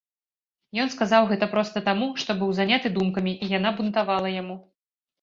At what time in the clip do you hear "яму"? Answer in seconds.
4.43-4.63